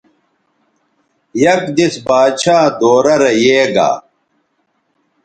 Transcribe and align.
یک 1.41 1.63
دیس 1.75 1.95
باچھا 2.07 2.57
دورہ 2.79 3.15
رے 3.21 3.31
یے 3.43 3.61
گا 3.75 3.91